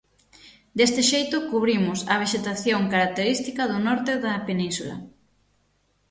[0.77, 4.95] Deste xeito cubrimos a vexetación característica do norte da península.